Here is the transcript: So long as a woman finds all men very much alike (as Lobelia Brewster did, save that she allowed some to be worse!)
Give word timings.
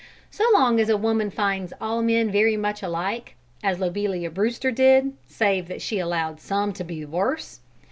So 0.31 0.43
long 0.55 0.79
as 0.79 0.89
a 0.89 0.97
woman 0.97 1.29
finds 1.29 1.73
all 1.79 2.01
men 2.01 2.31
very 2.31 2.57
much 2.57 2.81
alike 2.81 3.35
(as 3.63 3.77
Lobelia 3.79 4.31
Brewster 4.31 4.71
did, 4.71 5.13
save 5.27 5.67
that 5.67 5.79
she 5.83 5.99
allowed 5.99 6.41
some 6.41 6.73
to 6.73 6.83
be 6.83 7.05
worse!) 7.05 7.59